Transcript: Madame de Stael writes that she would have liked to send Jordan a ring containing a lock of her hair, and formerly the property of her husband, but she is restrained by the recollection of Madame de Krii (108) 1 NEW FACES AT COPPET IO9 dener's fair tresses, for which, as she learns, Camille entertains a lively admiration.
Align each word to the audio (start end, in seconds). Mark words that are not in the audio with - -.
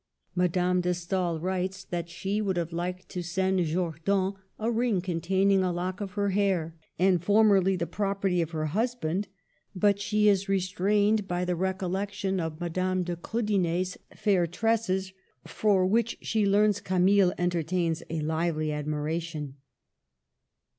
Madame 0.33 0.81
de 0.81 0.95
Stael 0.95 1.39
writes 1.39 1.83
that 1.83 2.09
she 2.09 2.41
would 2.41 2.57
have 2.57 2.73
liked 2.73 3.07
to 3.07 3.21
send 3.21 3.63
Jordan 3.65 4.33
a 4.57 4.71
ring 4.71 4.99
containing 4.99 5.61
a 5.61 5.71
lock 5.71 6.01
of 6.01 6.13
her 6.13 6.29
hair, 6.31 6.75
and 6.97 7.23
formerly 7.23 7.75
the 7.75 7.85
property 7.85 8.41
of 8.41 8.49
her 8.49 8.65
husband, 8.65 9.27
but 9.75 9.99
she 9.99 10.27
is 10.27 10.49
restrained 10.49 11.27
by 11.27 11.45
the 11.45 11.55
recollection 11.55 12.39
of 12.39 12.59
Madame 12.59 13.03
de 13.03 13.15
Krii 13.15 13.53
(108) 13.53 13.57
1 13.59 13.61
NEW 13.61 13.69
FACES 13.69 13.95
AT 13.95 13.99
COPPET 14.09 14.15
IO9 14.15 14.17
dener's 14.17 14.21
fair 14.23 14.47
tresses, 14.47 15.13
for 15.45 15.85
which, 15.85 16.17
as 16.19 16.27
she 16.27 16.47
learns, 16.47 16.81
Camille 16.81 17.33
entertains 17.37 18.01
a 18.09 18.21
lively 18.21 18.71
admiration. 18.71 19.53